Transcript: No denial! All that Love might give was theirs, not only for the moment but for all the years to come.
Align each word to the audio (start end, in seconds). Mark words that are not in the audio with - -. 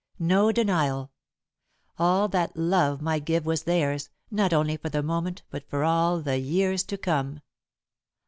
No 0.17 0.51
denial! 0.51 1.11
All 1.99 2.27
that 2.29 2.57
Love 2.57 3.03
might 3.03 3.23
give 3.23 3.45
was 3.45 3.65
theirs, 3.65 4.09
not 4.31 4.51
only 4.51 4.75
for 4.75 4.89
the 4.89 5.03
moment 5.03 5.43
but 5.51 5.69
for 5.69 5.83
all 5.83 6.21
the 6.21 6.39
years 6.39 6.81
to 6.85 6.97
come. 6.97 7.41